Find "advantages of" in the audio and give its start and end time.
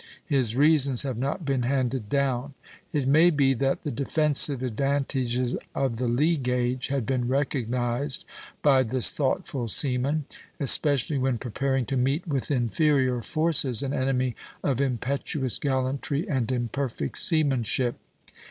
4.63-5.97